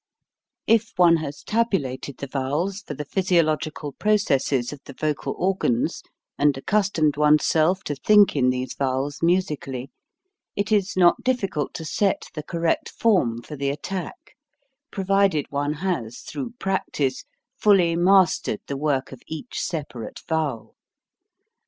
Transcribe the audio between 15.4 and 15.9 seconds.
one